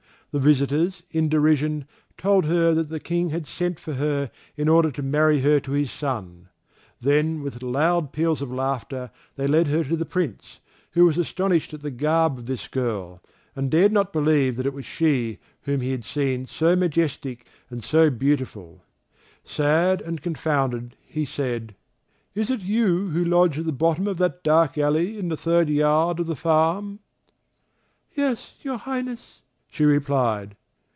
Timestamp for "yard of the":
25.67-26.37